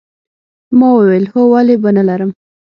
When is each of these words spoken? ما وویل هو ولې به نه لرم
ما 0.77 0.89
وویل 0.97 1.25
هو 1.31 1.43
ولې 1.53 1.75
به 1.81 1.89
نه 1.97 2.03
لرم 2.09 2.31